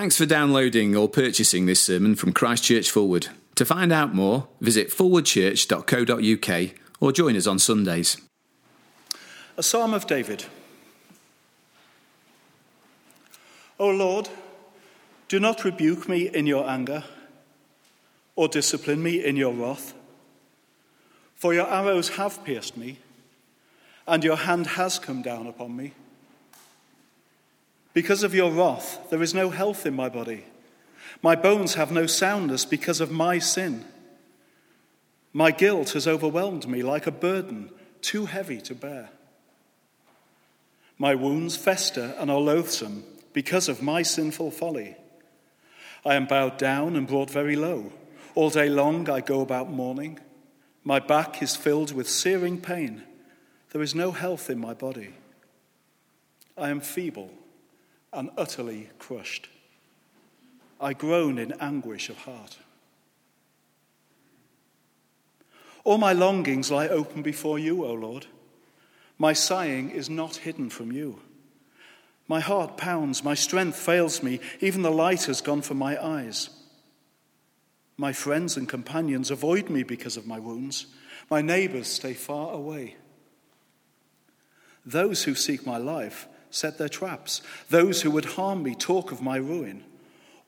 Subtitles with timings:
[0.00, 3.28] Thanks for downloading or purchasing this sermon from Christchurch Forward.
[3.56, 8.16] To find out more, visit forwardchurch.co.uk or join us on Sundays.
[9.58, 10.46] A Psalm of David.
[13.78, 14.30] O Lord,
[15.28, 17.04] do not rebuke me in your anger
[18.36, 19.92] or discipline me in your wrath.
[21.34, 23.00] For your arrows have pierced me,
[24.06, 25.92] and your hand has come down upon me.
[27.92, 30.44] Because of your wrath, there is no health in my body.
[31.22, 33.84] My bones have no soundness because of my sin.
[35.32, 37.70] My guilt has overwhelmed me like a burden
[38.00, 39.10] too heavy to bear.
[40.98, 44.96] My wounds fester and are loathsome because of my sinful folly.
[46.04, 47.92] I am bowed down and brought very low.
[48.34, 50.18] All day long I go about mourning.
[50.84, 53.02] My back is filled with searing pain.
[53.72, 55.14] There is no health in my body.
[56.56, 57.30] I am feeble
[58.12, 59.48] and utterly crushed.
[60.80, 62.58] I groan in anguish of heart.
[65.84, 68.26] All my longings lie open before you, O Lord.
[69.18, 71.20] My sighing is not hidden from you.
[72.28, 76.50] My heart pounds, my strength fails me, even the light has gone from my eyes.
[77.96, 80.86] My friends and companions avoid me because of my wounds.
[81.28, 82.96] My neighbors stay far away.
[84.86, 87.42] Those who seek my life set their traps.
[87.68, 89.84] Those who would harm me talk of my ruin.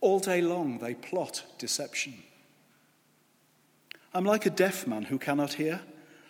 [0.01, 2.15] All day long they plot deception.
[4.15, 5.81] I'm like a deaf man who cannot hear,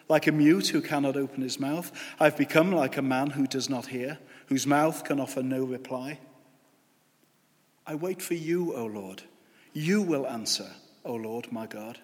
[0.08, 1.90] like a mute who cannot open his mouth.
[2.20, 6.20] I've become like a man who does not hear, whose mouth can offer no reply.
[7.86, 9.22] I wait for you, O Lord.
[9.72, 10.70] You will answer,
[11.04, 11.98] O Lord my God.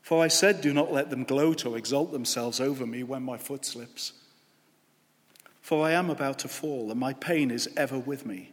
[0.00, 3.36] For I said, Do not let them gloat or exalt themselves over me when my
[3.36, 4.12] foot slips.
[5.68, 8.52] For I am about to fall, and my pain is ever with me.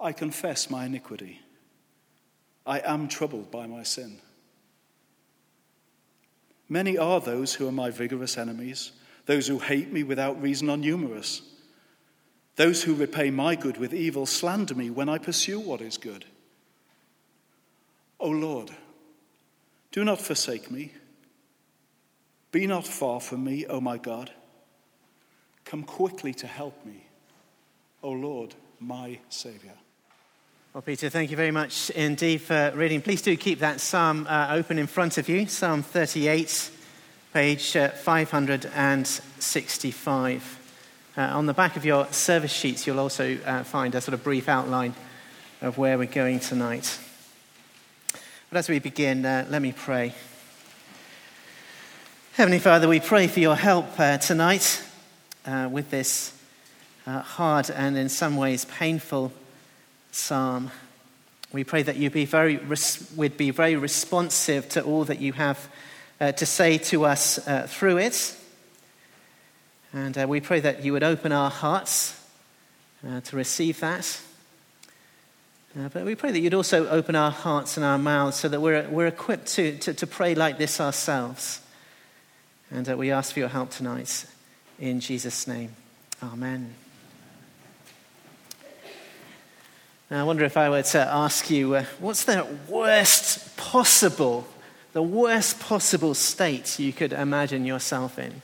[0.00, 1.40] I confess my iniquity.
[2.64, 4.18] I am troubled by my sin.
[6.70, 8.92] Many are those who are my vigorous enemies.
[9.26, 11.42] Those who hate me without reason are numerous.
[12.56, 16.24] Those who repay my good with evil slander me when I pursue what is good.
[18.18, 18.70] O Lord,
[19.92, 20.92] do not forsake me.
[22.52, 24.30] Be not far from me, O my God.
[25.68, 27.04] Come quickly to help me,
[28.02, 29.74] O Lord, my Saviour.
[30.72, 33.02] Well, Peter, thank you very much indeed for reading.
[33.02, 36.70] Please do keep that psalm uh, open in front of you Psalm 38,
[37.34, 40.58] page uh, 565.
[41.18, 44.24] Uh, on the back of your service sheets, you'll also uh, find a sort of
[44.24, 44.94] brief outline
[45.60, 46.98] of where we're going tonight.
[48.48, 50.14] But as we begin, uh, let me pray.
[52.32, 54.82] Heavenly Father, we pray for your help uh, tonight
[55.48, 56.32] uh, with this
[57.06, 59.32] uh, hard and in some ways painful
[60.12, 60.70] psalm.
[61.52, 65.32] We pray that you be very res- would be very responsive to all that you
[65.32, 65.68] have
[66.20, 68.36] uh, to say to us uh, through it.
[69.94, 72.20] And uh, we pray that you would open our hearts
[73.08, 74.20] uh, to receive that.
[75.74, 78.86] but we pray that you'd also open our hearts and our mouths so that we're,
[78.90, 81.62] we're equipped to, to, to pray like this ourselves.
[82.70, 84.26] And we ask for your help tonight.
[84.78, 85.74] In Jesus' name,
[86.22, 86.72] Amen.
[90.08, 94.46] Now, I wonder if I were to ask you, uh, what's the worst possible,
[94.92, 98.40] the worst possible state you could imagine yourself in?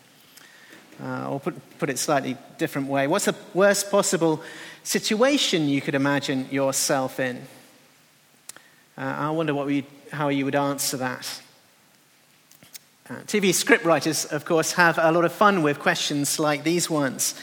[1.03, 4.43] Uh, or put, put it slightly different way, what's the worst possible
[4.83, 7.43] situation you could imagine yourself in?
[8.99, 11.43] Uh, I wonder what we, how you would answer that.
[13.10, 17.34] Uh, TV scriptwriters, of course, have a lot of fun with questions like these ones.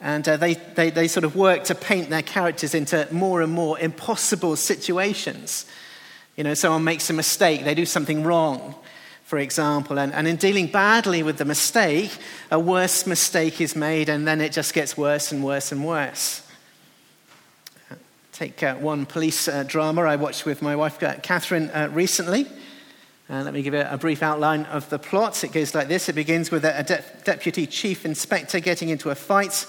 [0.00, 3.52] And uh, they, they, they sort of work to paint their characters into more and
[3.52, 5.66] more impossible situations.
[6.34, 8.74] You know, someone makes a mistake, they do something wrong,
[9.22, 12.10] for example, and, and in dealing badly with the mistake,
[12.50, 16.42] a worse mistake is made, and then it just gets worse and worse and worse.
[17.88, 17.94] Uh,
[18.32, 22.48] take uh, one police uh, drama I watched with my wife Catherine recently.
[23.28, 25.42] Uh, let me give a, a, brief outline of the plot.
[25.44, 29.08] It goes like this it begins with a, a de- deputy chief inspector getting into
[29.08, 29.66] a fight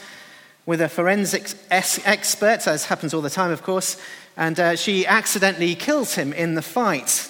[0.66, 3.98] with a forensics es- expert, as happens all the time, of course,
[4.36, 7.30] and uh, she accidentally kills him in the fight.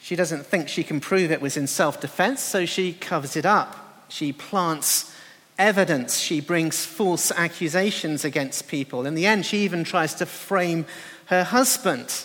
[0.00, 3.46] She doesn't think she can prove it was in self defense, so she covers it
[3.46, 4.04] up.
[4.08, 5.14] She plants
[5.56, 6.18] evidence.
[6.18, 9.06] She brings false accusations against people.
[9.06, 10.86] In the end, she even tries to frame
[11.26, 12.24] her husband.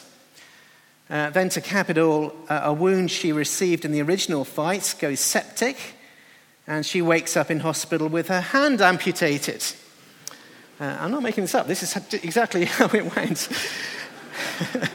[1.10, 4.96] Uh, then, to cap it all, uh, a wound she received in the original fight
[5.00, 5.78] goes septic,
[6.66, 9.64] and she wakes up in hospital with her hand amputated.
[10.80, 11.68] Uh, I'm not making this up.
[11.68, 13.50] This is exactly how it went.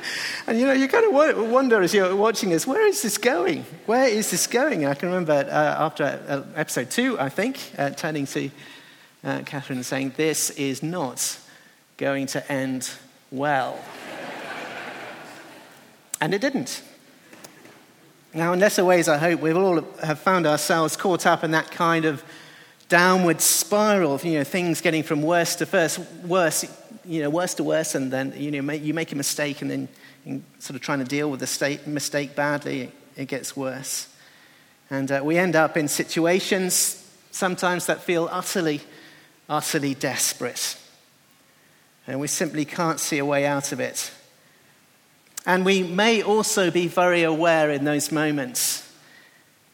[0.49, 3.65] and you know, you kind of wonder as you're watching this, where is this going?
[3.87, 4.87] Where is this going?
[4.87, 8.51] I can remember uh, after uh, episode two, I think, uh, turning to
[9.23, 11.39] Catherine and saying, This is not
[11.97, 12.91] going to end
[13.31, 13.79] well.
[16.21, 16.83] And it didn't.
[18.33, 21.71] Now, in lesser ways, I hope we've all have found ourselves caught up in that
[21.71, 22.23] kind of
[22.89, 26.65] downward spiral of you know, things getting from worse to first, worse,
[27.05, 29.89] you know, worse to worse, and then you, know, you make a mistake, and then
[30.59, 34.09] sort of trying to deal with the state, mistake badly, it gets worse.
[34.91, 36.97] And uh, we end up in situations
[37.31, 38.81] sometimes that feel utterly,
[39.49, 40.77] utterly desperate.
[42.07, 44.13] And we simply can't see a way out of it.
[45.47, 48.91] And we may also be very aware in those moments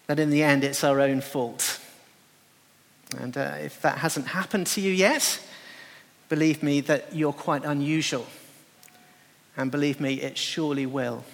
[0.06, 1.80] that in the end it's our own fault.
[3.18, 5.40] And uh, if that hasn't happened to you yet,
[6.28, 8.26] believe me that you're quite unusual.
[9.56, 11.24] And believe me, it surely will.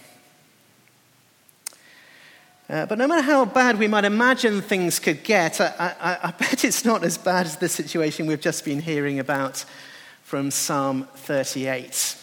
[2.71, 6.31] Uh, but no matter how bad we might imagine things could get, I, I, I
[6.31, 9.65] bet it's not as bad as the situation we've just been hearing about
[10.23, 12.17] from Psalm 38.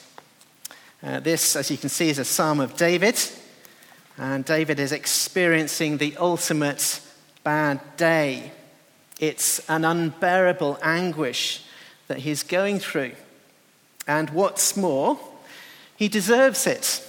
[1.01, 3.17] Uh, this, as you can see, is a psalm of David.
[4.17, 6.99] And David is experiencing the ultimate
[7.43, 8.51] bad day.
[9.17, 11.63] It's an unbearable anguish
[12.07, 13.13] that he's going through.
[14.07, 15.17] And what's more,
[15.95, 17.05] he deserves it.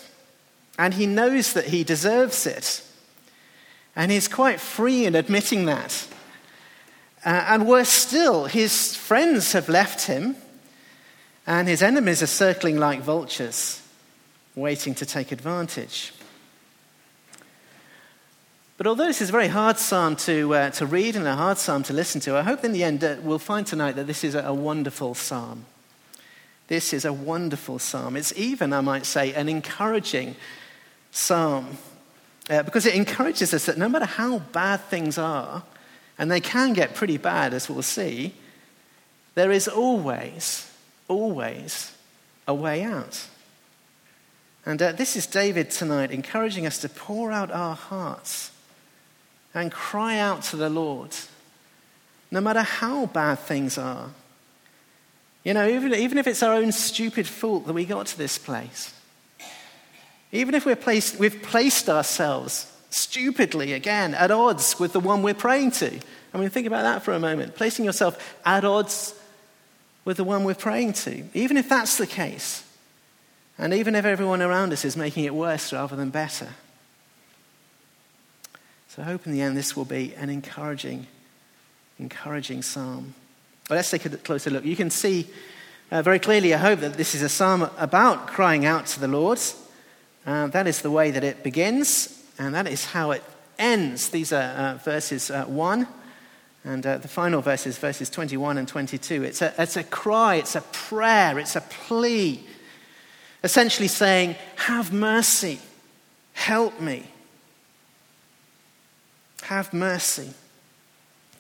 [0.79, 2.83] And he knows that he deserves it.
[3.97, 6.07] And he's quite free in admitting that.
[7.25, 10.37] Uh, and worse still, his friends have left him,
[11.45, 13.80] and his enemies are circling like vultures
[14.61, 16.13] waiting to take advantage.
[18.81, 21.59] But although this is a very hard psalm to, uh, to read and a hard
[21.59, 24.25] psalm to listen to, I hope in the end uh, we'll find tonight that this
[24.25, 25.67] is a, wonderful psalm.
[26.69, 28.17] This is a wonderful psalm.
[28.17, 30.35] It's even, I might say, an encouraging
[31.11, 31.77] psalm
[32.49, 35.63] uh, because it encourages us that no matter how bad things are,
[36.19, 38.35] and they can get pretty bad as we'll see,
[39.35, 40.71] there is always,
[41.07, 41.93] always
[42.49, 43.27] a way out.
[44.67, 48.51] And uh, this is David tonight encouraging us to pour out our hearts
[49.55, 51.17] and cry out to the Lord,
[52.31, 54.11] no matter how bad things are.
[55.45, 58.37] You know, even, even if it's our own stupid fault that we got to this
[58.37, 58.95] place,
[60.33, 65.35] even if we're placed, we've placed ourselves stupidly again at odds with the one we're
[65.35, 65.99] praying to.
[66.33, 67.57] I mean, think about that for a moment.
[67.57, 69.15] Placing yourself at odds
[70.05, 71.25] with the one we're praying to.
[71.35, 72.65] Even if that's the case,
[73.61, 76.49] and even if everyone around us is making it worse rather than better.
[78.89, 81.07] So I hope in the end this will be an encouraging,
[81.99, 83.15] encouraging psalm.
[83.69, 84.65] But let's take a closer look.
[84.65, 85.29] You can see
[85.91, 89.09] uh, very clearly, I hope, that this is a psalm about crying out to the
[89.09, 89.39] Lord.
[90.25, 93.23] Uh, that is the way that it begins, and that is how it
[93.59, 94.09] ends.
[94.09, 95.87] These are uh, verses uh, 1,
[96.65, 99.23] and uh, the final verses, verses 21 and 22.
[99.23, 102.43] It's a, it's a cry, it's a prayer, it's a plea
[103.43, 105.61] essentially saying, Have mercy,
[106.33, 107.07] help me.
[109.43, 110.31] Have mercy.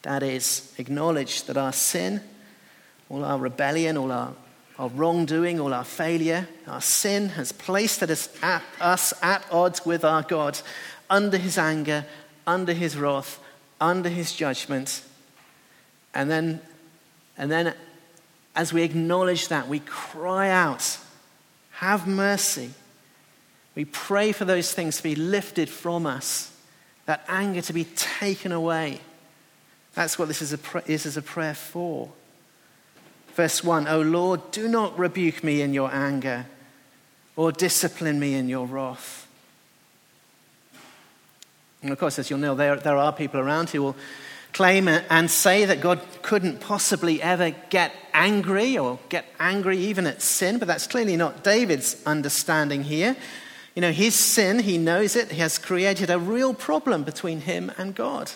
[0.02, 2.22] That is, acknowledge that our sin,
[3.08, 4.32] all our rebellion, all our,
[4.78, 10.04] our wrongdoing, all our failure, our sin has placed us at, us at odds with
[10.04, 10.58] our God,
[11.10, 12.06] under his anger,
[12.46, 13.38] under his wrath,
[13.80, 15.02] under his judgment.
[16.14, 16.60] And then,
[17.36, 17.74] and then
[18.56, 20.98] as we acknowledge that, we cry out
[21.80, 22.68] have mercy.
[23.74, 26.52] We pray for those things to be lifted from us,
[27.06, 29.00] that anger to be taken away.
[29.94, 32.10] That's what this is, a, is as a prayer for.
[33.34, 36.44] Verse 1 O Lord, do not rebuke me in your anger
[37.34, 39.26] or discipline me in your wrath.
[41.82, 43.96] And of course, as you'll know, there, there are people around who will
[44.52, 50.22] claim and say that God couldn't possibly ever get angry or get angry even at
[50.22, 53.16] sin, but that's clearly not David's understanding here.
[53.74, 57.70] You know, his sin, he knows it, he has created a real problem between him
[57.78, 58.32] and God.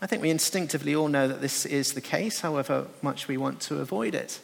[0.00, 3.60] I think we instinctively all know that this is the case, however much we want
[3.62, 4.40] to avoid it.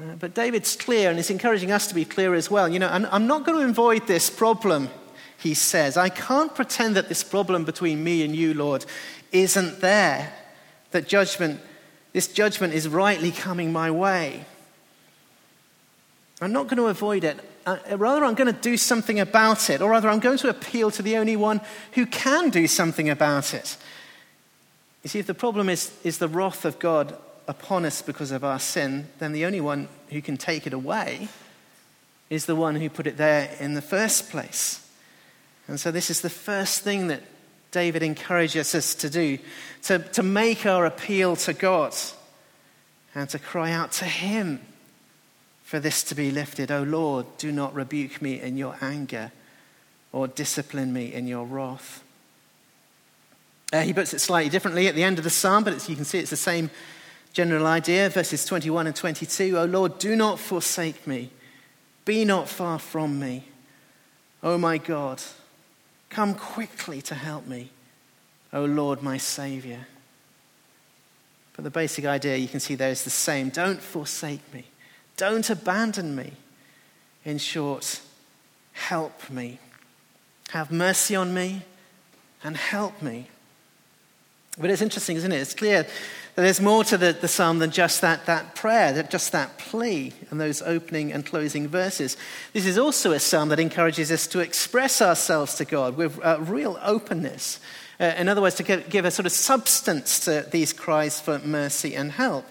[0.00, 2.68] Uh, but David's clear and is encouraging us to be clear as well.
[2.68, 4.88] You know, I'm, I'm not going to avoid this problem
[5.44, 8.86] he says, I can't pretend that this problem between me and you, Lord,
[9.30, 10.32] isn't there.
[10.92, 11.60] That judgment,
[12.14, 14.46] this judgment is rightly coming my way.
[16.40, 17.38] I'm not going to avoid it.
[17.66, 20.90] Uh, rather, I'm going to do something about it, or rather, I'm going to appeal
[20.92, 21.60] to the only one
[21.92, 23.76] who can do something about it.
[25.02, 27.14] You see, if the problem is, is the wrath of God
[27.46, 31.28] upon us because of our sin, then the only one who can take it away
[32.30, 34.80] is the one who put it there in the first place.
[35.66, 37.22] And so, this is the first thing that
[37.70, 39.38] David encourages us to do
[39.82, 41.94] to, to make our appeal to God
[43.14, 44.60] and to cry out to Him
[45.64, 46.70] for this to be lifted.
[46.70, 49.32] O oh Lord, do not rebuke me in your anger
[50.12, 52.04] or discipline me in your wrath.
[53.72, 56.04] Uh, he puts it slightly differently at the end of the psalm, but you can
[56.04, 56.70] see it's the same
[57.32, 58.08] general idea.
[58.08, 61.30] Verses 21 and 22 O Lord, do not forsake me,
[62.04, 63.48] be not far from me.
[64.44, 65.20] O my God,
[66.10, 67.70] come quickly to help me.
[68.52, 69.86] O Lord, my Savior.
[71.54, 73.48] But the basic idea you can see there is the same.
[73.48, 74.64] Don't forsake me.
[75.16, 76.32] Don't abandon me.
[77.24, 78.00] In short,
[78.72, 79.58] help me.
[80.50, 81.62] Have mercy on me
[82.42, 83.28] and help me.
[84.58, 85.38] But it's interesting, isn't it?
[85.38, 85.86] It's clear
[86.34, 89.56] that there's more to the, the psalm than just that, that prayer, that just that
[89.56, 92.16] plea and those opening and closing verses.
[92.52, 96.38] This is also a psalm that encourages us to express ourselves to God with uh,
[96.40, 97.60] real openness.
[98.00, 101.38] Uh, in other words, to give, give, a sort of substance to these cries for
[101.38, 102.44] mercy and help.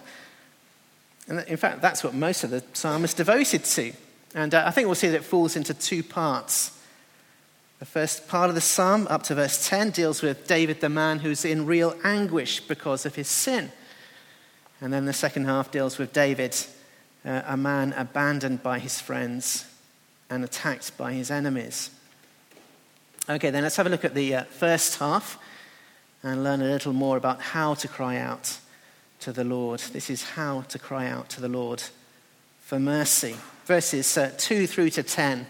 [1.28, 3.92] And in fact, that's what most of the psalm is devoted to.
[4.34, 6.73] And uh, I think we'll see that it falls into two parts.
[7.78, 11.18] The first part of the psalm, up to verse 10, deals with David, the man
[11.18, 13.72] who's in real anguish because of his sin.
[14.80, 16.56] And then the second half deals with David,
[17.24, 19.66] uh, a man abandoned by his friends
[20.30, 21.90] and attacked by his enemies.
[23.28, 25.38] Okay, then let's have a look at the uh, first half
[26.22, 28.58] and learn a little more about how to cry out
[29.20, 29.80] to the Lord.
[29.80, 31.82] This is how to cry out to the Lord
[32.60, 33.36] for mercy.
[33.64, 35.46] Verses uh, 2 through to 10.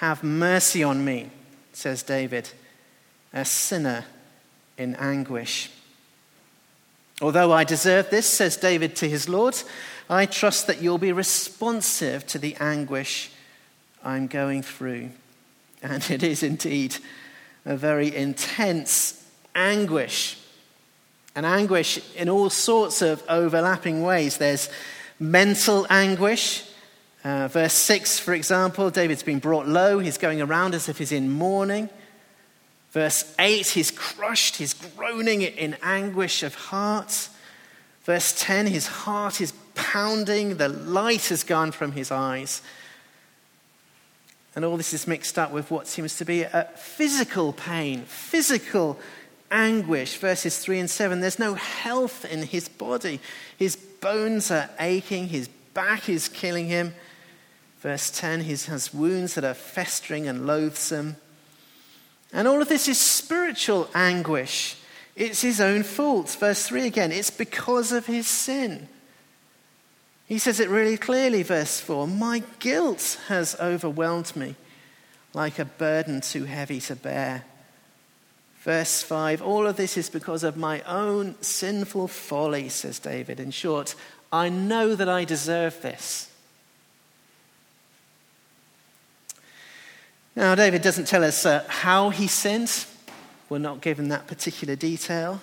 [0.00, 1.30] Have mercy on me,
[1.72, 2.50] says David,
[3.32, 4.04] a sinner
[4.76, 5.70] in anguish.
[7.22, 9.56] Although I deserve this, says David to his Lord,
[10.08, 13.30] I trust that you'll be responsive to the anguish
[14.04, 15.10] I'm going through.
[15.82, 16.96] And it is indeed
[17.64, 19.24] a very intense
[19.54, 20.38] anguish.
[21.34, 24.36] An anguish in all sorts of overlapping ways.
[24.36, 24.68] There's
[25.18, 26.64] mental anguish,
[27.26, 29.98] uh, verse 6, for example, David's been brought low.
[29.98, 31.90] He's going around as if he's in mourning.
[32.92, 37.28] Verse 8, he's crushed, he's groaning in anguish of heart.
[38.04, 42.62] Verse 10, his heart is pounding, the light has gone from his eyes.
[44.54, 49.00] And all this is mixed up with what seems to be a physical pain, physical
[49.50, 50.16] anguish.
[50.18, 53.18] Verses 3 and 7 there's no health in his body.
[53.58, 56.94] His bones are aching, his back is killing him.
[57.80, 61.16] Verse 10, he has wounds that are festering and loathsome.
[62.32, 64.76] And all of this is spiritual anguish.
[65.14, 66.36] It's his own fault.
[66.38, 68.88] Verse 3 again, it's because of his sin.
[70.26, 74.56] He says it really clearly, verse 4 My guilt has overwhelmed me
[75.32, 77.44] like a burden too heavy to bear.
[78.60, 83.38] Verse 5 All of this is because of my own sinful folly, says David.
[83.38, 83.94] In short,
[84.32, 86.32] I know that I deserve this.
[90.36, 92.84] Now, David doesn't tell us uh, how he sinned.
[93.48, 95.40] We're not given that particular detail.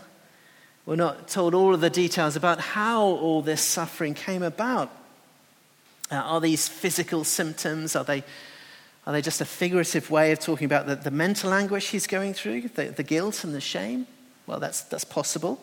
[0.86, 4.92] We're not told all of the details about how all this suffering came about.
[6.12, 7.96] Uh, are these physical symptoms?
[7.96, 8.24] Are they,
[9.08, 12.36] are they just a figurative way of talking about the, the mental anguish he's going
[12.36, 14.06] through, the, the guilt and the shame?
[14.46, 15.60] Well, that's, that's possible.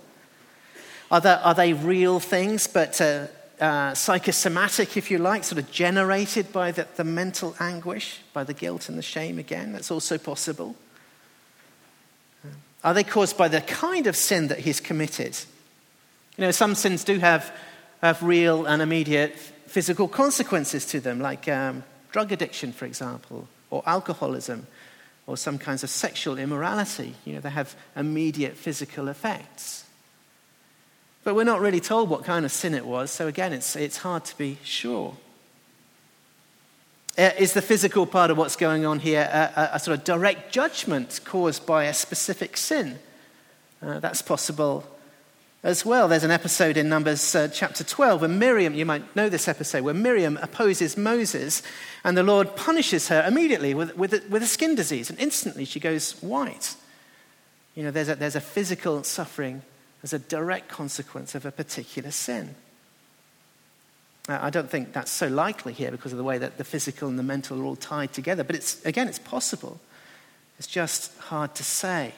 [1.09, 3.29] Are, there, are they real things, but uh,
[3.61, 8.55] uh, psychosomatic, if you like, sort of generated by the, the mental anguish, by the
[8.55, 9.73] guilt and the shame again.
[9.73, 10.77] That's also possible.
[12.83, 15.37] Are they caused by the kind of sin that he's committed?
[16.39, 17.55] You know, some sins do have,
[18.01, 19.37] have real and immediate
[19.67, 24.67] physical consequences to them, like um, drug addiction, for example, or alcoholism,
[25.27, 27.15] or some kinds of sexual immorality.
[27.27, 29.80] You know, they have immediate physical effects.
[31.23, 33.99] But we're not really told what kind of sin it was, so again, it's, it's
[33.99, 35.17] hard to be sure.
[37.19, 40.05] Uh, is the physical part of what's going on here a, a, a sort of
[40.05, 42.99] direct judgment caused by a specific sin?
[43.83, 44.87] Uh, that's possible
[45.63, 46.09] as well.
[46.09, 49.85] There's an episode in Numbers uh, chapter 12 where Miriam, you might know this episode,
[49.85, 51.63] where Miriam opposes Moses
[52.05, 55.65] and the Lord punishes her immediately with, with, a, with a skin disease, and instantly
[55.67, 56.75] she goes white.
[57.75, 59.63] You know, there's a, there's a physical suffering
[60.03, 62.55] as a direct consequence of a particular sin.
[64.29, 67.19] I don't think that's so likely here because of the way that the physical and
[67.19, 68.45] the mental are all tied together.
[68.45, 69.81] But it's, again, it's possible.
[70.59, 72.13] It's just hard to say.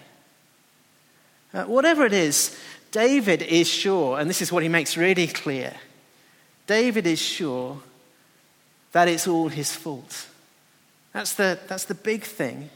[1.55, 2.59] Uh, whatever it is,
[2.91, 5.75] David is sure, and this is what he makes really clear
[6.67, 7.83] David is sure
[8.93, 10.29] that it's all his fault.
[11.12, 12.71] That's the, that's the big thing.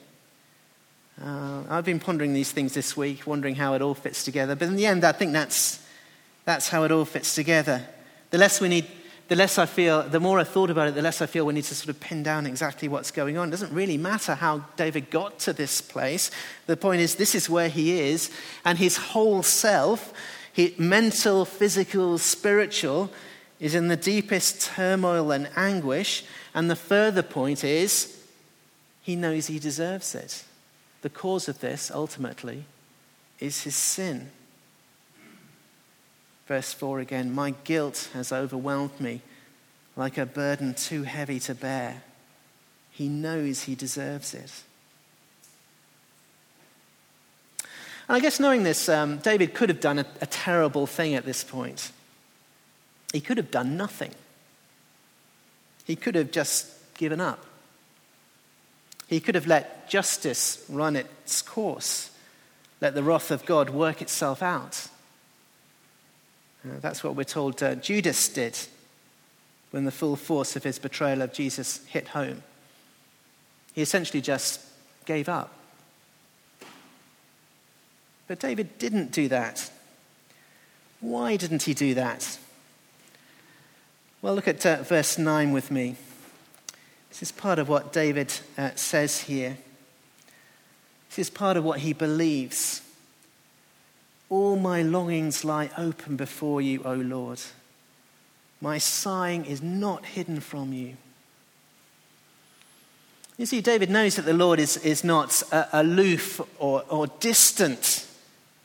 [1.22, 4.54] Uh, I've been pondering these things this week, wondering how it all fits together.
[4.54, 5.82] But in the end, I think that's,
[6.44, 7.86] that's how it all fits together.
[8.30, 8.86] The less we need,
[9.28, 11.54] the less I feel, the more I thought about it, the less I feel we
[11.54, 13.48] need to sort of pin down exactly what's going on.
[13.48, 16.30] It doesn't really matter how David got to this place.
[16.66, 18.30] The point is, this is where he is,
[18.64, 20.12] and his whole self,
[20.76, 23.10] mental, physical, spiritual,
[23.58, 26.24] is in the deepest turmoil and anguish.
[26.54, 28.22] And the further point is,
[29.02, 30.44] he knows he deserves it.
[31.06, 32.64] The cause of this, ultimately,
[33.38, 34.32] is his sin.
[36.48, 39.20] Verse 4 again My guilt has overwhelmed me
[39.94, 42.02] like a burden too heavy to bear.
[42.90, 44.50] He knows he deserves it.
[48.08, 51.24] And I guess knowing this, um, David could have done a, a terrible thing at
[51.24, 51.92] this point.
[53.12, 54.10] He could have done nothing.
[55.84, 57.46] He could have just given up.
[59.06, 62.10] He could have let justice run its course,
[62.80, 64.88] let the wrath of God work itself out.
[66.64, 68.58] Uh, that's what we're told uh, Judas did
[69.70, 72.42] when the full force of his betrayal of Jesus hit home.
[73.74, 74.60] He essentially just
[75.04, 75.52] gave up.
[78.26, 79.70] But David didn't do that.
[81.00, 82.38] Why didn't he do that?
[84.22, 85.96] Well, look at uh, verse 9 with me.
[87.18, 89.56] This is part of what David uh, says here.
[91.08, 92.82] This is part of what he believes.
[94.28, 97.40] All my longings lie open before you, O Lord.
[98.60, 100.98] My sighing is not hidden from you.
[103.38, 108.06] You see, David knows that the Lord is, is not uh, aloof or, or distant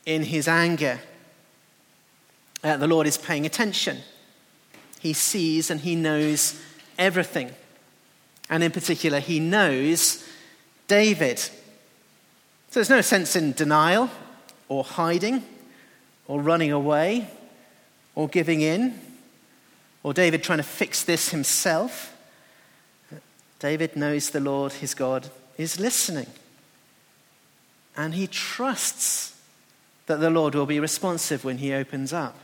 [0.05, 0.99] in his anger.
[2.61, 3.99] Uh, the Lord is paying attention.
[4.99, 6.61] He sees and he knows
[6.97, 7.51] everything.
[8.51, 10.23] And in particular, he knows
[10.87, 11.39] David.
[11.39, 11.51] So
[12.73, 14.09] there's no sense in denial
[14.67, 15.43] or hiding
[16.27, 17.29] or running away
[18.13, 18.99] or giving in
[20.03, 22.15] or David trying to fix this himself.
[23.59, 26.27] David knows the Lord, his God, is listening.
[27.95, 29.39] And he trusts
[30.07, 32.37] that the Lord will be responsive when he opens up.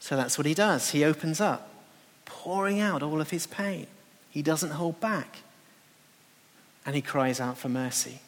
[0.00, 0.90] So that's what he does.
[0.90, 1.68] He opens up,
[2.24, 3.86] pouring out all of his pain.
[4.30, 5.38] He doesn't hold back.
[6.86, 8.20] And he cries out for mercy.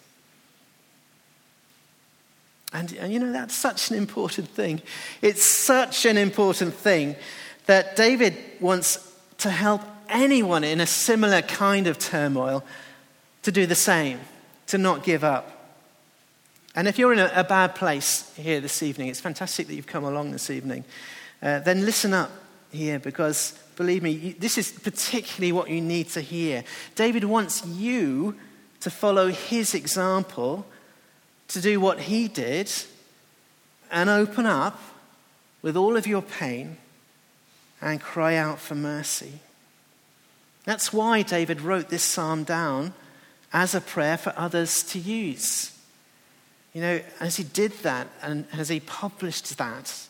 [2.73, 4.81] And, and, you know, that's such an important thing.
[5.23, 7.17] It's such an important thing
[7.67, 12.65] that David wants to help anyone in a similar kind of turmoil
[13.43, 14.21] to do the same,
[14.69, 15.61] to not give up.
[16.75, 19.87] And if you're in a, a bad place here this evening, it's fantastic that you've
[19.87, 20.85] come along this evening,
[21.43, 22.31] uh, then listen up
[22.71, 26.63] here because believe me, this is particularly what you need to hear.
[26.97, 28.37] David wants you
[28.81, 30.67] to follow his example
[31.49, 32.71] to do what he did
[33.91, 34.79] and open up
[35.63, 36.77] with all of your pain
[37.81, 39.41] and cry out for mercy.
[40.67, 42.93] That's why David wrote this psalm down
[43.51, 45.73] as a prayer for others to use.
[46.75, 50.07] You know, as he did that and as he published that,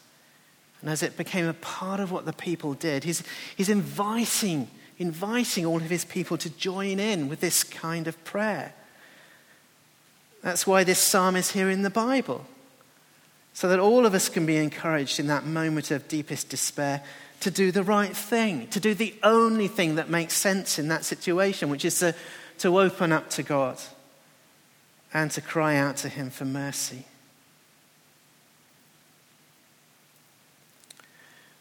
[0.80, 3.22] and as it became a part of what the people did, he's,
[3.56, 8.74] he's inviting, inviting all of his people to join in with this kind of prayer.
[10.42, 12.46] That's why this psalm is here in the Bible.
[13.52, 17.02] So that all of us can be encouraged in that moment of deepest despair
[17.40, 21.04] to do the right thing, to do the only thing that makes sense in that
[21.04, 22.14] situation, which is to,
[22.58, 23.78] to open up to God
[25.12, 27.06] and to cry out to Him for mercy.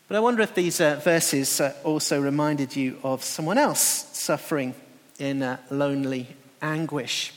[0.09, 3.79] But I wonder if these uh, verses uh, also reminded you of someone else
[4.11, 4.75] suffering
[5.17, 6.27] in uh, lonely
[6.61, 7.31] anguish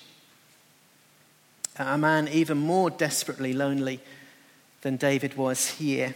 [1.79, 4.01] a man even more desperately lonely
[4.83, 6.15] than David was here.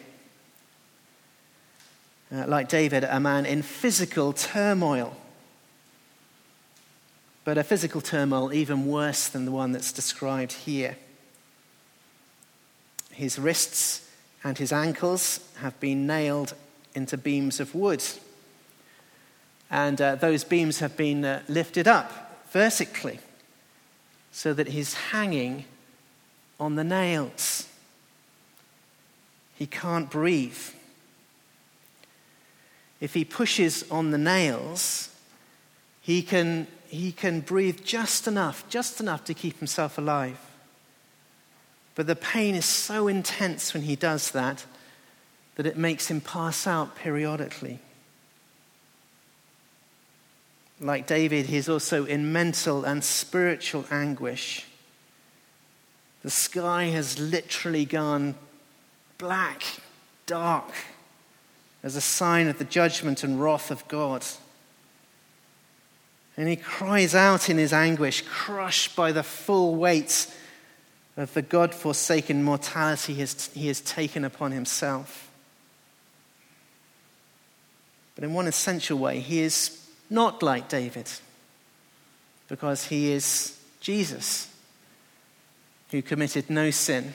[2.32, 5.16] Uh, like David, a man in physical turmoil.
[7.44, 10.96] But a physical turmoil even worse than the one that's described here.
[13.12, 14.05] His wrists
[14.46, 16.54] and his ankles have been nailed
[16.94, 18.04] into beams of wood.
[19.72, 23.18] And uh, those beams have been uh, lifted up vertically
[24.30, 25.64] so that he's hanging
[26.60, 27.66] on the nails.
[29.56, 30.56] He can't breathe.
[33.00, 35.10] If he pushes on the nails,
[36.00, 40.38] he can, he can breathe just enough, just enough to keep himself alive.
[41.96, 44.64] But the pain is so intense when he does that
[45.56, 47.80] that it makes him pass out periodically.
[50.78, 54.66] Like David, he's also in mental and spiritual anguish.
[56.22, 58.34] The sky has literally gone
[59.16, 59.62] black,
[60.26, 60.70] dark,
[61.82, 64.22] as a sign of the judgment and wrath of God.
[66.36, 70.26] And he cries out in his anguish, crushed by the full weight
[71.16, 75.30] of the God forsaken mortality he has taken upon himself.
[78.14, 81.08] But in one essential way, he is not like David
[82.48, 84.48] because he is Jesus
[85.90, 87.14] who committed no sin.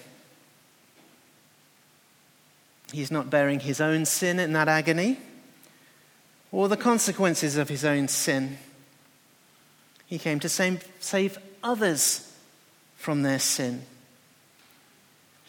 [2.91, 5.17] He's not bearing his own sin in that agony
[6.51, 8.57] or the consequences of his own sin.
[10.05, 12.35] He came to save, save others
[12.97, 13.83] from their sin.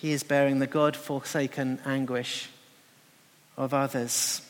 [0.02, 2.48] He is bearing the God forsaken anguish
[3.56, 4.42] of others.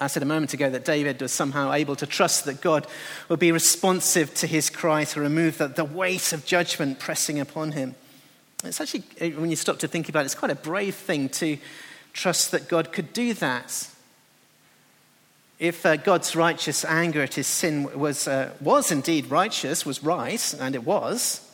[0.00, 2.86] I said a moment ago that David was somehow able to trust that God
[3.28, 7.72] would be responsive to his cry to remove the, the weight of judgment pressing upon
[7.72, 7.94] him.
[8.64, 11.58] It's actually, when you stop to think about it, it's quite a brave thing to
[12.14, 13.86] trust that God could do that.
[15.58, 20.54] If uh, God's righteous anger at his sin was, uh, was indeed righteous, was right,
[20.58, 21.46] and it was,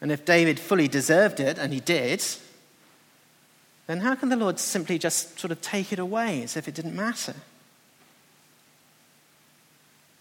[0.00, 2.24] and if David fully deserved it, and he did,
[3.86, 6.74] then how can the Lord simply just sort of take it away as if it
[6.74, 7.34] didn't matter?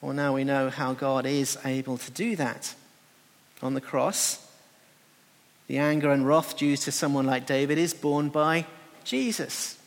[0.02, 2.74] Well, now we know how God is able to do that.
[3.62, 4.48] On the cross,
[5.68, 8.66] the anger and wrath due to someone like David is borne by
[9.04, 9.78] Jesus.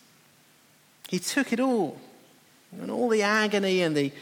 [1.09, 1.99] He took it all
[2.81, 4.13] and all the agony and the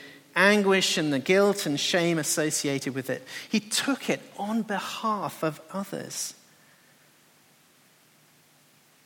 [0.41, 3.27] anguish and the guilt and shame associated with it.
[3.49, 6.35] He took it on behalf of others.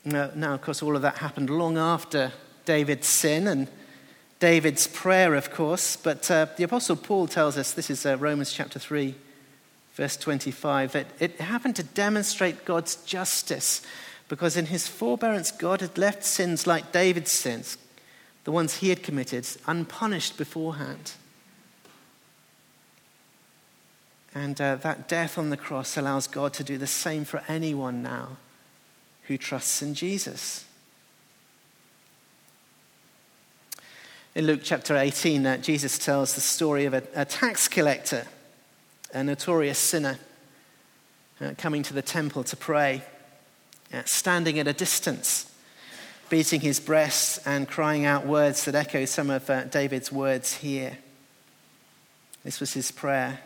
[0.04, 2.32] Now, now, of course, all of that happened long after
[2.64, 3.68] David's sin and
[4.38, 5.96] David's prayer, of course.
[5.96, 9.14] But uh, the Apostle Paul tells us this is uh, Romans chapter 3,
[9.94, 13.82] verse 25 that it happened to demonstrate God's justice
[14.28, 17.76] because in his forbearance, God had left sins like David's sins
[18.44, 21.12] the ones he had committed, unpunished beforehand.
[24.34, 28.02] And uh, that death on the cross allows God to do the same for anyone
[28.02, 28.36] now
[29.28, 30.64] who trusts in Jesus.
[34.34, 38.26] In Luke chapter 18, uh, Jesus tells the story of a, a, tax collector,
[39.12, 40.18] a notorious sinner,
[41.40, 43.02] uh, coming to the temple to pray,
[43.92, 45.50] uh, standing at a distance
[46.30, 50.98] beating his breast and crying out words that echo some of uh, David's words here.
[52.44, 53.38] This was his prayer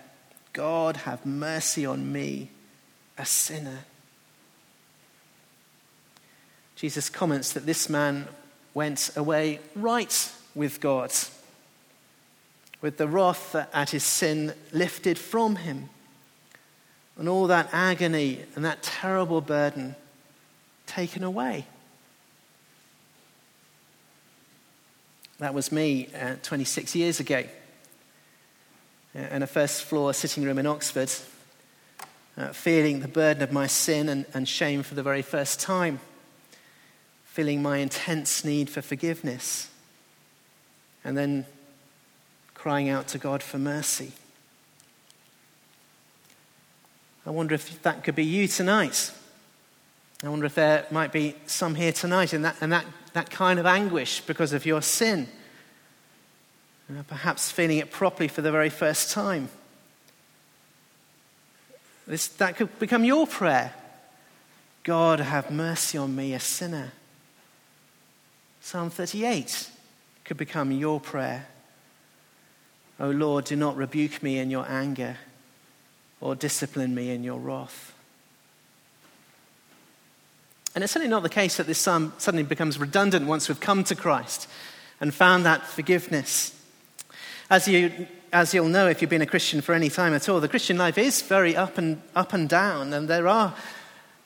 [0.53, 2.51] God, have mercy on me,
[3.17, 3.81] a sinner.
[6.77, 8.29] Jesus comments that this man
[8.75, 11.13] went away right with God,
[12.81, 15.89] with the wrath at his sin lifted from him,
[17.17, 19.97] and all that agony and that terrible burden
[20.87, 21.67] taken away.
[25.39, 27.45] That was me uh, 26 years ago
[29.14, 31.11] in a first floor sitting room in Oxford,
[32.37, 36.01] uh, feeling the burden of my sin and, and shame for the very first time,
[37.25, 39.71] feeling my intense need for forgiveness,
[41.05, 41.47] and then
[42.55, 44.12] crying out to God for mercy.
[47.27, 49.12] I wonder if that could be you tonight.
[50.25, 53.59] I wonder if there might be some here tonight in that, in that, that kind
[53.59, 55.29] of anguish because of your sin.
[57.07, 59.51] Perhaps feeling it properly for the very first time.
[62.07, 63.74] This, that could become your prayer.
[64.85, 66.92] God, have mercy on me, a sinner.
[68.62, 69.70] Psalm 38
[70.24, 71.46] could become your prayer.
[72.98, 75.18] O Lord, do not rebuke me in your anger
[76.20, 77.94] or discipline me in your wrath.
[80.74, 83.85] And it's certainly not the case that this psalm suddenly becomes redundant once we've come
[83.85, 84.48] to Christ
[85.01, 86.58] and found that forgiveness.
[87.51, 90.39] As, you, as you'll know if you've been a Christian for any time at all,
[90.39, 93.55] the Christian life is very up and, up and down, and there are,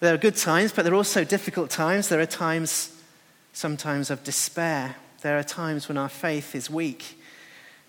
[0.01, 2.09] there are good times, but there are also difficult times.
[2.09, 2.93] There are times,
[3.53, 4.97] sometimes, of despair.
[5.21, 7.17] There are times when our faith is weak.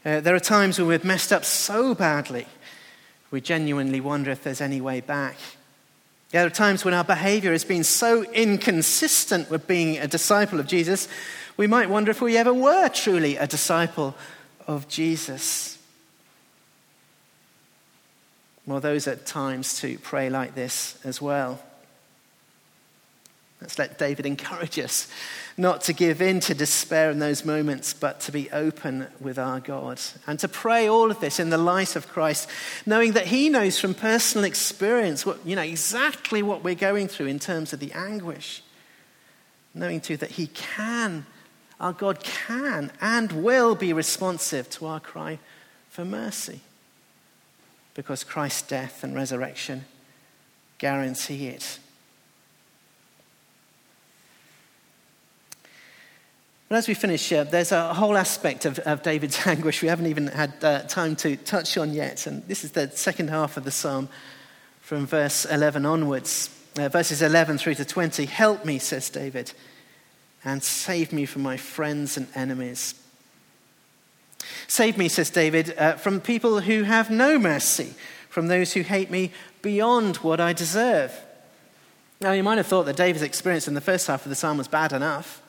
[0.06, 2.46] Uh, there are times when we've messed up so badly,
[3.32, 5.38] we genuinely wonder if there's any way back.
[6.30, 10.67] There are times when our behavior has been so inconsistent with being a disciple of
[10.67, 11.08] Jesus,
[11.58, 14.13] we might wonder if we ever were truly a disciple
[14.67, 15.78] of Jesus.
[18.65, 21.62] Well, those are times to pray like this as well.
[23.63, 25.10] Let's let David encourage us
[25.58, 29.62] not to give in to despair in those moments, but to be open with our
[29.62, 30.02] God.
[30.28, 32.49] And to pray all of this in the light of Christ,
[32.86, 37.28] knowing that He knows from personal experience what, you know, exactly what we're going through
[37.28, 38.63] in terms of the anguish.
[39.73, 41.26] Knowing too that He can,
[41.84, 45.38] our God can and will be responsive to our cry
[45.89, 46.62] for mercy.
[47.93, 49.84] Because Christ's death and resurrection
[50.78, 51.80] guarantee it.
[56.69, 60.08] But as we finish, uh, there's a whole aspect of, of David's anguish we haven't
[60.08, 62.26] even had uh, time to touch on yet.
[62.28, 64.08] And this is the second half of the psalm
[64.80, 66.50] from verse 11 onwards.
[66.80, 68.26] Uh, verses 11 through to 20.
[68.26, 69.52] Help me, says David,
[70.45, 72.95] and save me from my friends and enemies.
[74.67, 77.93] Save me, says David, uh, from people who have no mercy,
[78.29, 81.13] from those who hate me beyond what I deserve.
[82.19, 84.58] Now, you might have thought that David's experience in the first half of the psalm
[84.58, 85.41] was bad enough.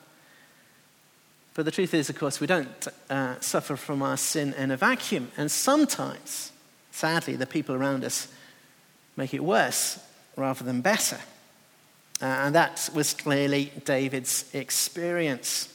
[1.53, 4.77] But the truth is, of course, we don't uh, suffer from our sin in a
[4.77, 5.31] vacuum.
[5.37, 6.51] And sometimes,
[6.91, 8.27] sadly, the people around us
[9.15, 9.99] make it worse
[10.35, 11.19] rather than better.
[12.21, 15.69] Uh, and that was clearly David's experience.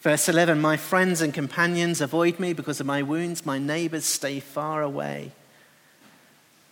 [0.00, 4.40] Verse 11 My friends and companions avoid me because of my wounds, my neighbors stay
[4.40, 5.32] far away.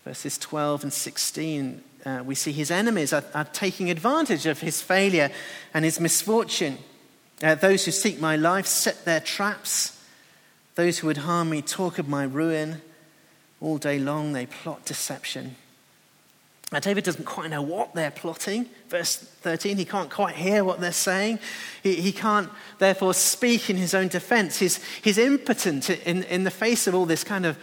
[0.05, 4.81] Verses 12 and 16, uh, we see his enemies are, are taking advantage of his
[4.81, 5.31] failure
[5.75, 6.79] and his misfortune.
[7.43, 10.03] Uh, those who seek my life set their traps.
[10.75, 12.81] Those who would harm me talk of my ruin.
[13.61, 15.57] All day long they plot deception.
[16.71, 18.67] Now, David doesn't quite know what they're plotting.
[18.89, 21.39] Verse 13, he can't quite hear what they're saying.
[21.83, 24.59] He, he can't, therefore, speak in his own defense.
[24.59, 27.59] He's, he's impotent in, in the face of all this kind of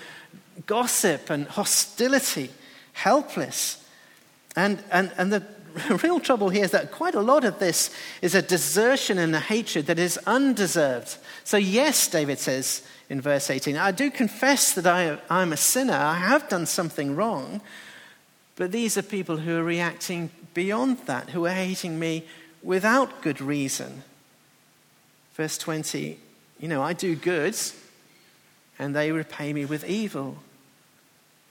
[0.65, 2.49] gossip and hostility,
[2.93, 3.85] helpless.
[4.55, 5.43] And, and, and the
[6.03, 9.39] real trouble here is that quite a lot of this is a desertion and a
[9.39, 11.17] hatred that is undeserved.
[11.43, 15.93] So, yes, David says in verse 18, I do confess that I, I'm a sinner.
[15.93, 17.61] I have done something wrong.
[18.55, 22.23] But these are people who are reacting beyond that, who are hating me
[22.63, 24.03] without good reason.
[25.33, 26.17] Verse 20,
[26.59, 27.57] you know, I do good
[28.79, 30.37] and they repay me with evil.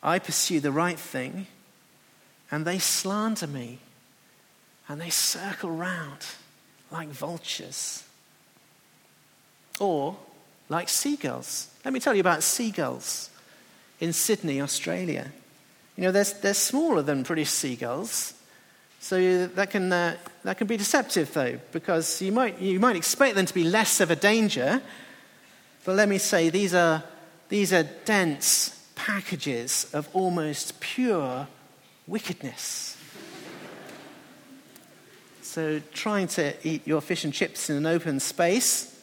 [0.03, 1.47] I pursue the right thing
[2.51, 3.79] and they slander me
[4.89, 6.27] and they circle round
[6.91, 8.05] like vultures
[9.79, 10.17] or
[10.69, 11.69] like seagulls.
[11.85, 13.31] Let me tell you about seagulls
[14.01, 15.33] in Sydney, Australia.
[15.97, 18.35] You know, they're, they're smaller than British seagulls,
[19.01, 23.37] so that can, uh, that can be deceptive, though, because you might, you might expect
[23.37, 24.83] them to be less of a danger.
[25.85, 27.05] But let me say, these are,
[27.49, 31.47] these are dense packages of almost pure
[32.07, 32.97] wickedness.
[35.43, 38.94] So, trying to eat your fish and chips in an open space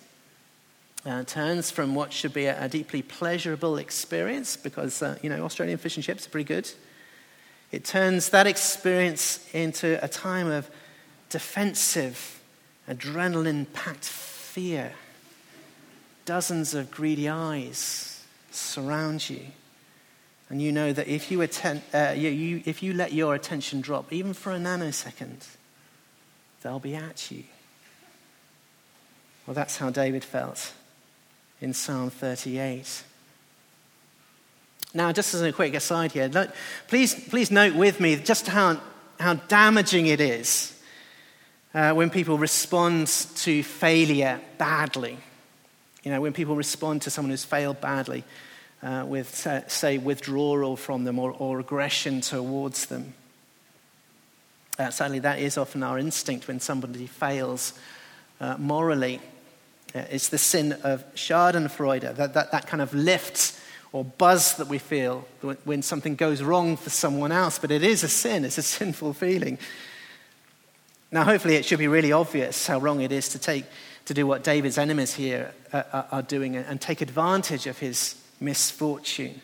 [1.05, 5.43] uh, turns from what should be a, a deeply pleasurable experience because, uh, you know,
[5.43, 6.69] Australian fish and chips are pretty good.
[7.71, 10.69] It turns that experience into a time of
[11.29, 12.41] defensive,
[12.87, 14.91] adrenaline packed fear.
[16.25, 19.47] Dozens of greedy eyes surround you.
[20.49, 23.79] And you know that if you, atten- uh, you, you, if you let your attention
[23.79, 25.47] drop, even for a nanosecond,
[26.61, 27.45] they'll be at you.
[29.47, 30.73] Well, that's how David felt
[31.61, 33.03] in Psalm 38.
[34.93, 36.29] Now, just as a quick aside here,
[36.87, 38.81] please, please note with me just how,
[39.19, 40.77] how damaging it is
[41.73, 45.17] uh, when people respond to failure badly.
[46.03, 48.23] You know, when people respond to someone who's failed badly
[48.83, 53.13] uh, with, uh, say, withdrawal from them or, or aggression towards them.
[54.79, 57.73] Uh, sadly, that is often our instinct when somebody fails
[58.39, 59.21] uh, morally.
[59.93, 63.57] Uh, it's the sin of Schadenfreude, that, that, that kind of lift
[63.91, 65.27] or buzz that we feel
[65.65, 67.59] when something goes wrong for someone else.
[67.59, 69.57] But it is a sin, it's a sinful feeling.
[71.11, 73.65] Now, hopefully, it should be really obvious how wrong it is to, take,
[74.05, 79.41] to do what David's enemies here are, are doing and take advantage of his misfortune.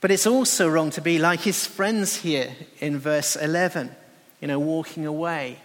[0.00, 3.94] But it's also wrong to be like his friends here in verse 11
[4.40, 5.58] you know, walking away,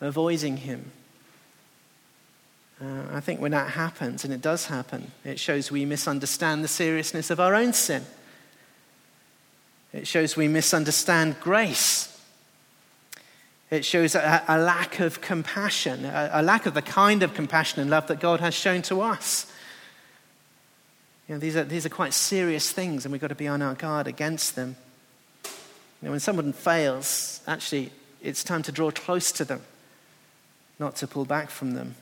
[0.00, 0.92] avoiding him.
[2.82, 6.68] Uh, I think when that happens, and it does happen, it shows we misunderstand the
[6.68, 8.04] seriousness of our own sin.
[9.92, 12.08] It shows we misunderstand grace.
[13.70, 17.80] It shows a, a lack of compassion, a, a lack of the kind of compassion
[17.80, 19.46] and love that God has shown to us.
[21.28, 23.62] You know, these, are, these are quite serious things, and we've got to be on
[23.62, 24.74] our guard against them.
[25.44, 25.50] You
[26.06, 29.62] know, when someone fails, actually, it's time to draw close to them,
[30.80, 31.94] not to pull back from them.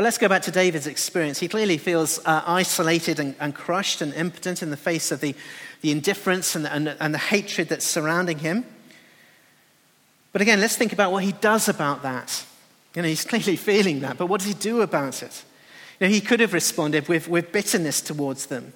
[0.00, 1.38] But let's go back to David's experience.
[1.38, 5.34] He clearly feels uh, isolated and, and, crushed and impotent in the face of the,
[5.82, 8.64] the indifference and, and, and the hatred that's surrounding him.
[10.32, 12.46] But again, let's think about what he does about that.
[12.96, 15.44] You know, he's clearly feeling that, but what does he do about it?
[15.98, 18.72] You know, he could have responded with, with bitterness towards them.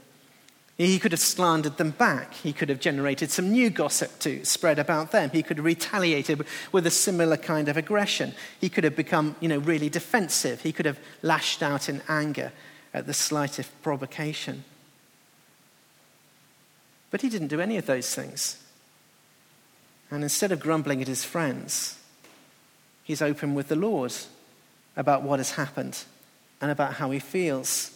[0.77, 2.35] He could have slandered them back.
[2.35, 5.31] He could have generated some new gossip to spread about them.
[5.31, 8.35] He could have retaliated with a similar kind of aggression.
[8.61, 10.63] He could have become, you know, really defensive.
[10.63, 12.53] He could have lashed out in anger
[12.93, 14.65] at the slightest provocation.
[17.13, 18.61] But he didn't do any of those things.
[20.11, 21.99] And instead of grumbling at his friends,
[23.05, 24.13] he's open with the Lord
[24.97, 26.03] about what has happened
[26.61, 27.94] and about how he feels.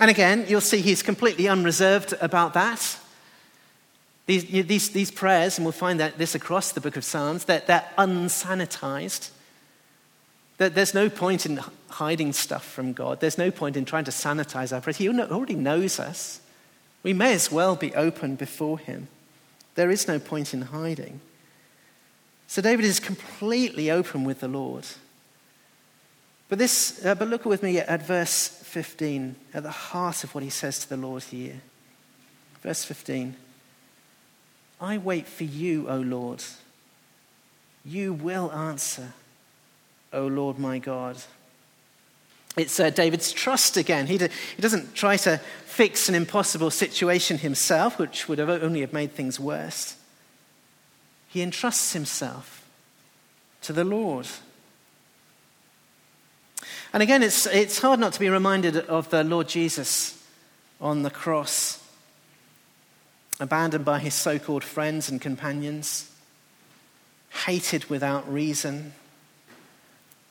[0.00, 2.98] And again, you'll see he's completely unreserved about that.
[4.26, 7.66] These, these, these prayers, and we'll find that this across the book of Psalms, that
[7.66, 9.30] they're unsanitized.
[10.56, 13.20] That there's no point in hiding stuff from God.
[13.20, 14.96] There's no point in trying to sanitize our prayers.
[14.96, 16.40] He already knows us.
[17.02, 19.08] We may as well be open before him.
[19.74, 21.20] There is no point in hiding.
[22.46, 24.86] So David is completely open with the Lord.
[26.50, 30.42] But, this, uh, but look with me at verse 15, at the heart of what
[30.42, 31.60] he says to the Lord here.
[32.60, 33.36] Verse 15
[34.80, 36.42] I wait for you, O Lord.
[37.84, 39.12] You will answer,
[40.12, 41.16] O Lord my God.
[42.56, 44.06] It's uh, David's trust again.
[44.06, 48.92] He, he doesn't try to fix an impossible situation himself, which would have only have
[48.92, 49.96] made things worse.
[51.28, 52.66] He entrusts himself
[53.62, 54.26] to the Lord.
[56.92, 60.20] And again, it's, it's hard not to be reminded of the Lord Jesus
[60.80, 61.82] on the cross,
[63.38, 66.10] abandoned by his so called friends and companions,
[67.46, 68.92] hated without reason,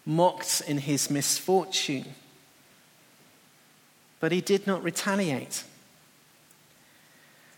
[0.06, 2.14] mocked in his misfortune.
[4.20, 5.64] But he did not retaliate.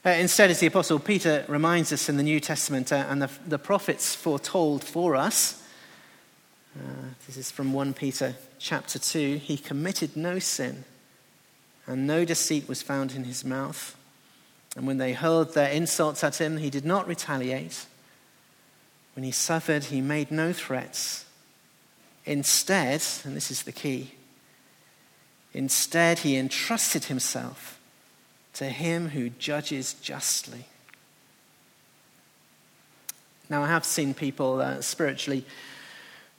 [0.06, 3.30] Uh, instead, as the Apostle Peter reminds us in the New Testament, uh, and the,
[3.48, 5.61] the prophets foretold for us,
[6.80, 9.38] uh, this is from 1 Peter chapter 2.
[9.38, 10.86] He committed no sin,
[11.86, 13.98] and no deceit was found in his mouth.
[14.78, 17.86] And when they hurled their insults at him, he did not retaliate.
[19.16, 21.26] When he suffered, he made no threats.
[22.26, 24.14] Instead, and this is the key,
[25.54, 27.80] instead he entrusted himself
[28.54, 30.68] to him who judges justly.
[33.50, 35.46] Now, I have seen people uh, spiritually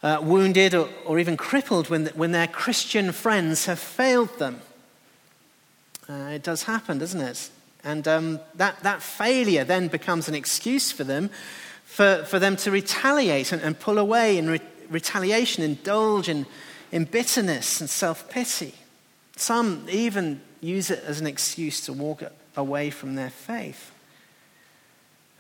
[0.03, 4.61] uh, wounded or, or, even crippled when, when their Christian friends have failed them.
[6.09, 7.51] Uh, it does happen, doesn't it?
[7.85, 11.31] And um, that, that failure then becomes an excuse for them
[11.85, 16.47] for, for them to retaliate and, and pull away in re- retaliation, indulge in,
[16.91, 18.75] in bitterness and self pity.
[19.37, 22.23] Some even use it as an excuse to walk
[22.57, 23.93] away from their faith.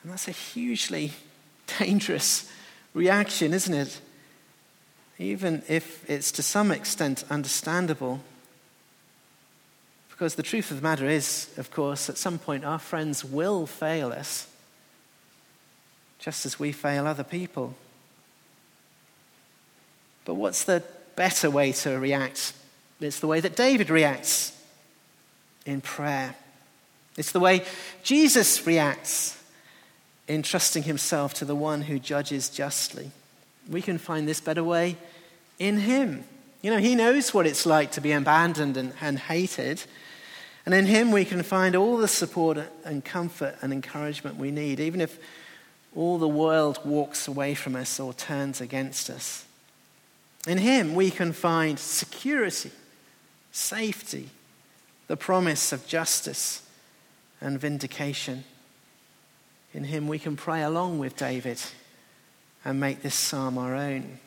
[0.02, 1.12] And that's a hugely
[1.78, 2.52] dangerous
[2.92, 4.00] reaction, isn't it?
[5.22, 8.20] Even if it's to some extent understandable.
[10.10, 13.66] Because the truth of the matter is, of course, at some point our friends will
[13.66, 14.48] fail us,
[16.18, 17.74] just as we fail other people.
[20.24, 20.82] But what's the
[21.16, 22.52] better way to react?
[23.00, 24.56] It's the way that David reacts
[25.66, 26.34] in prayer.
[27.16, 27.64] It's the way
[28.02, 29.40] Jesus reacts
[30.28, 33.10] in trusting himself to the one who judges justly.
[33.68, 34.96] We can find this better way
[35.62, 36.24] in Him.
[36.60, 39.82] You know, He knows what it's like to be abandoned and, and hated.
[40.66, 44.80] And in Him, we can find all the support and comfort and encouragement we need,
[44.80, 45.18] even if
[45.94, 49.44] all the world walks away from us or turns against us.
[50.48, 52.72] In Him, we can find security,
[53.52, 54.30] safety,
[55.06, 56.62] the promise of justice
[57.40, 58.42] and vindication.
[59.72, 61.60] In Him, we can pray along with David
[62.64, 64.18] and make this psalm our own.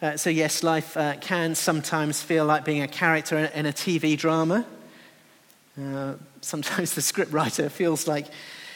[0.00, 4.16] Uh, so, yes, life uh, can sometimes feel like being a character in a TV
[4.16, 4.64] drama.
[5.80, 8.26] Uh, sometimes the scriptwriter feels like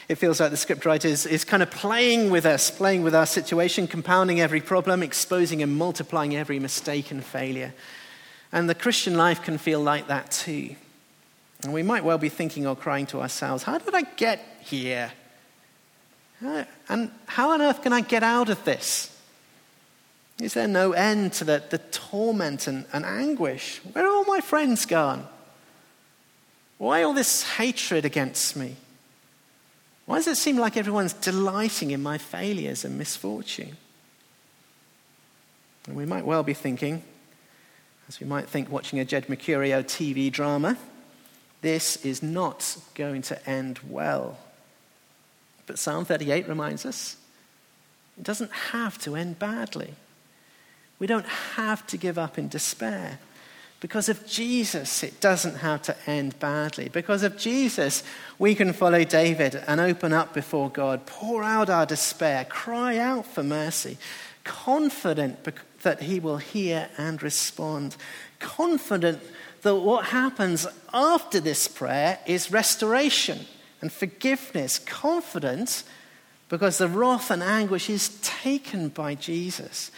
[0.09, 3.25] it feels like the scriptwriter is, is kind of playing with us, playing with our
[3.25, 7.73] situation, compounding every problem, exposing and multiplying every mistake and failure.
[8.51, 10.75] And the Christian life can feel like that too.
[11.63, 15.13] And we might well be thinking or crying to ourselves, how did I get here?
[16.41, 19.12] And how on earth can I get out of this?
[20.39, 23.79] Is there no end to the, the torment and, and anguish?
[23.93, 25.27] Where are all my friends gone?
[26.77, 28.75] Why all this hatred against me?
[30.05, 33.77] Why does it seem like everyone's delighting in my failures and misfortune?
[35.87, 37.03] And we might well be thinking,
[38.09, 40.77] as we might think watching a Jed Mercurio TV drama,
[41.61, 44.37] this is not going to end well.
[45.65, 47.15] But Psalm 38 reminds us
[48.17, 49.93] it doesn't have to end badly.
[51.03, 51.27] We don't
[51.57, 53.19] have to give up in despair.
[53.81, 56.87] Because of Jesus, it doesn't have to end badly.
[56.87, 58.03] Because of Jesus,
[58.39, 63.25] we can follow David and open up before God, pour out our despair, cry out
[63.25, 63.97] for mercy,
[64.45, 65.45] confident
[65.81, 67.97] that He will hear and respond,
[68.39, 69.21] confident
[69.63, 73.39] that what happens after this prayer is restoration
[73.81, 75.83] and forgiveness, confident
[76.47, 79.91] because the wrath and anguish is taken by Jesus,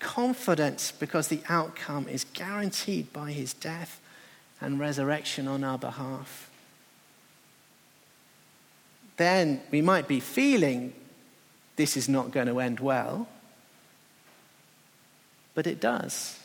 [0.00, 4.00] confident because the outcome is guaranteed by his death
[4.60, 6.50] and resurrection on our behalf.
[9.16, 10.94] Then we might be feeling
[11.76, 13.28] this is not going to end well,
[15.54, 16.38] but it does.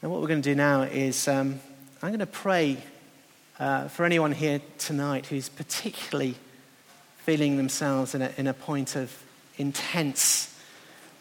[0.00, 1.60] And what we're going to do now is um,
[2.02, 2.78] I'm going to pray
[3.58, 6.36] uh, for anyone here tonight who's particularly
[7.18, 9.12] feeling themselves in a, in a point of
[9.56, 10.58] intense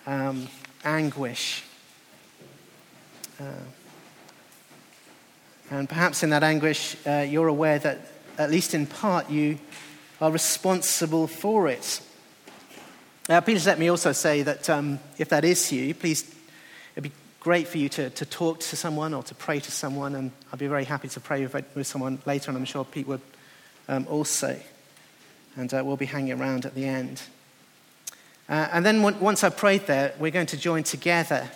[0.05, 0.47] um,
[0.83, 1.63] anguish.
[3.39, 3.43] Uh,
[5.69, 7.99] and perhaps in that anguish, uh, you're aware that,
[8.37, 9.59] at least in part, you
[10.21, 12.01] are responsible for it.
[13.27, 16.33] Now, please let me also say that um, if that is you, please,
[16.95, 17.11] it'd be
[17.47, 20.59] great for you to, to talk to someone or to pray to someone, and I'll
[20.59, 23.21] be very happy to pray with, with someone later, and I'm sure Pete would
[23.87, 24.59] um, also.
[25.55, 27.21] And uh, we'll be hanging around at the end.
[28.49, 31.49] Uh, and then once I've prayed there, we're going to join together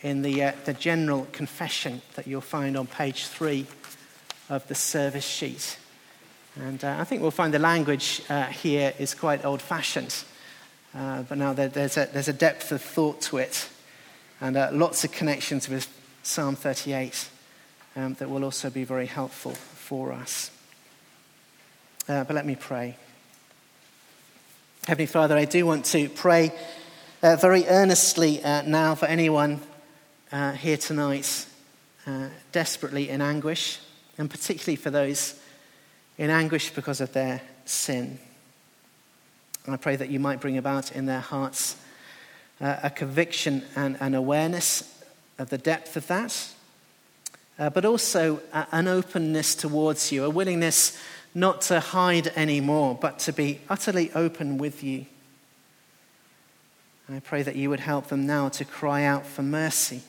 [0.00, 3.66] in the, uh, the general confession that you'll find on page three
[4.48, 5.76] of the service sheet.
[6.58, 10.16] And uh, I think we'll find the language uh, here is quite old fashioned,
[10.94, 13.68] uh, but now there, there's, a, there's a depth of thought to it
[14.40, 15.88] and uh, lots of connections with
[16.22, 17.28] Psalm 38
[17.96, 20.50] um, that will also be very helpful for us.
[22.08, 22.96] Uh, but let me pray.
[24.86, 26.52] Heavenly Father, I do want to pray
[27.22, 29.60] uh, very earnestly uh, now for anyone
[30.30, 31.46] uh, here tonight
[32.06, 33.80] uh, desperately in anguish,
[34.18, 35.40] and particularly for those
[36.18, 38.18] in anguish because of their sin.
[39.64, 41.76] And I pray that you might bring about in their hearts
[42.60, 45.02] uh, a conviction and an awareness
[45.38, 46.48] of the depth of that,
[47.58, 48.40] uh, but also
[48.72, 50.98] an openness towards you, a willingness
[51.34, 55.04] not to hide anymore, but to be utterly open with you.
[57.08, 60.02] I pray that you would help them now to cry out for mercy.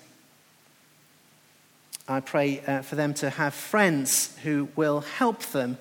[2.07, 5.77] I pray uh, for them to have friends who will help them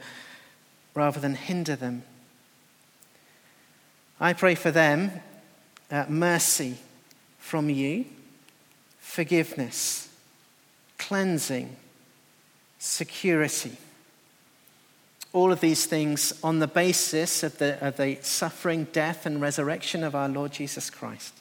[0.95, 2.03] rather than hinder them.
[4.19, 5.13] I pray for them
[5.91, 6.77] uh, mercy
[7.39, 8.05] from you,
[8.99, 10.09] forgiveness,
[10.99, 11.77] cleansing,
[12.79, 13.77] security.
[15.33, 20.03] All of these things on the basis of the, of the suffering, death, and resurrection
[20.03, 21.35] of our Lord Jesus Christ.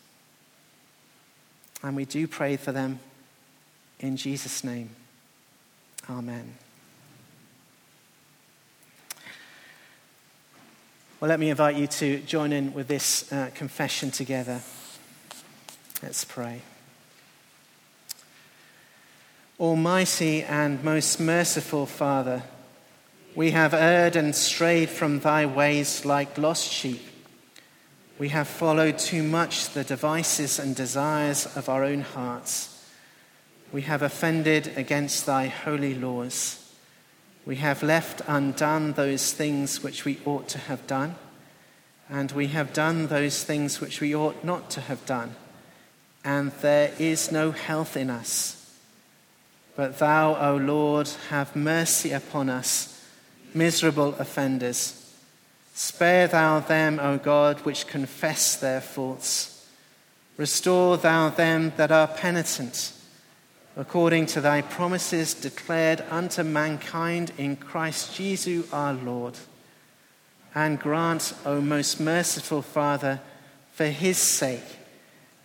[1.82, 3.00] And we do pray for them
[4.00, 4.90] in Jesus' name.
[6.10, 6.56] Amen.
[11.22, 14.60] Well, let me invite you to join in with this uh, confession together.
[16.04, 16.62] Let's pray.
[19.58, 22.44] Almighty and most merciful Father,
[23.34, 27.08] we have erred and strayed from thy ways like lost sheep.
[28.20, 32.86] We have followed too much the devices and desires of our own hearts.
[33.72, 36.65] We have offended against thy holy laws.
[37.46, 41.16] We have left undone those things which we ought to have done,
[42.10, 45.36] and we have done those things which we ought not to have done,
[46.24, 48.76] and there is no health in us.
[49.76, 53.00] But thou, O Lord, have mercy upon us,
[53.54, 55.14] miserable offenders.
[55.76, 59.68] Spare thou them, O God, which confess their faults.
[60.38, 62.92] Restore thou them that are penitent
[63.76, 69.38] according to thy promises declared unto mankind in Christ Jesus our Lord.
[70.54, 73.20] And grant, O most merciful Father,
[73.74, 74.64] for his sake,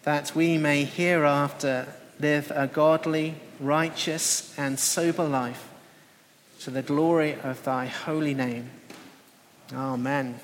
[0.04, 1.88] that we may hereafter
[2.20, 5.68] live a godly, righteous, and sober life
[6.60, 8.70] to the glory of thy holy name.
[9.72, 10.38] Amen.